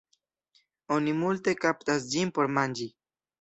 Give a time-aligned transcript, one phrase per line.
[0.95, 2.89] Oni multe kaptas ĝin por manĝi.